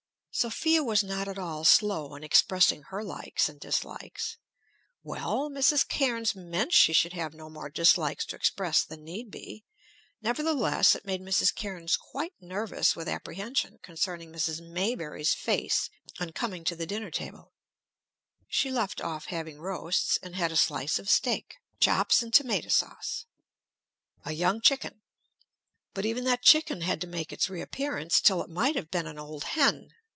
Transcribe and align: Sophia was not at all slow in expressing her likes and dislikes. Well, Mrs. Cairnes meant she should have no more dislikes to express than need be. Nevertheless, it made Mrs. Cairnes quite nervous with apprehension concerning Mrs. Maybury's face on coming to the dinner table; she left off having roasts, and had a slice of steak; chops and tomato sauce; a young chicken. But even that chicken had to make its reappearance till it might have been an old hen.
Sophia 0.33 0.81
was 0.81 1.03
not 1.03 1.27
at 1.27 1.37
all 1.37 1.65
slow 1.65 2.15
in 2.15 2.23
expressing 2.23 2.83
her 2.83 3.03
likes 3.03 3.49
and 3.49 3.59
dislikes. 3.59 4.37
Well, 5.03 5.49
Mrs. 5.49 5.85
Cairnes 5.85 6.33
meant 6.37 6.71
she 6.71 6.93
should 6.93 7.11
have 7.11 7.33
no 7.33 7.49
more 7.49 7.69
dislikes 7.69 8.25
to 8.27 8.37
express 8.37 8.85
than 8.85 9.03
need 9.03 9.29
be. 9.29 9.65
Nevertheless, 10.21 10.95
it 10.95 11.03
made 11.03 11.19
Mrs. 11.21 11.53
Cairnes 11.53 11.97
quite 11.97 12.31
nervous 12.39 12.95
with 12.95 13.09
apprehension 13.09 13.79
concerning 13.83 14.31
Mrs. 14.31 14.65
Maybury's 14.65 15.33
face 15.33 15.89
on 16.17 16.31
coming 16.31 16.63
to 16.63 16.77
the 16.77 16.87
dinner 16.87 17.11
table; 17.11 17.51
she 18.47 18.71
left 18.71 19.01
off 19.01 19.25
having 19.25 19.59
roasts, 19.59 20.17
and 20.23 20.37
had 20.37 20.53
a 20.53 20.55
slice 20.55 20.97
of 20.97 21.09
steak; 21.09 21.57
chops 21.81 22.21
and 22.23 22.33
tomato 22.33 22.69
sauce; 22.69 23.25
a 24.23 24.31
young 24.31 24.61
chicken. 24.61 25.01
But 25.93 26.05
even 26.05 26.23
that 26.23 26.41
chicken 26.41 26.81
had 26.83 27.01
to 27.01 27.07
make 27.07 27.33
its 27.33 27.49
reappearance 27.49 28.21
till 28.21 28.41
it 28.41 28.49
might 28.49 28.77
have 28.77 28.89
been 28.89 29.07
an 29.07 29.19
old 29.19 29.43
hen. 29.43 29.89